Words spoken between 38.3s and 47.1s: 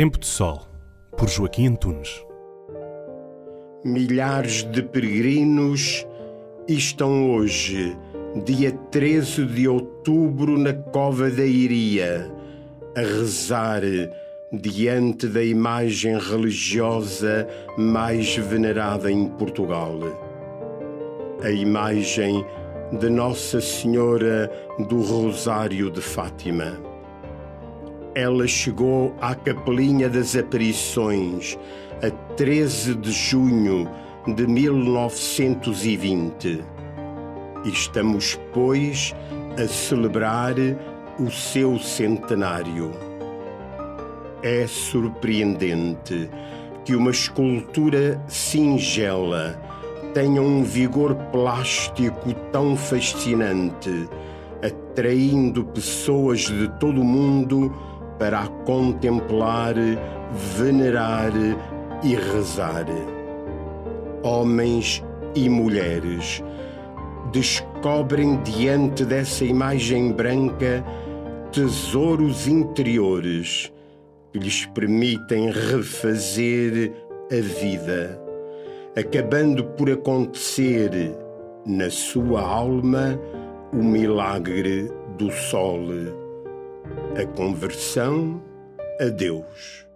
pois, a celebrar o seu centenário. É surpreendente que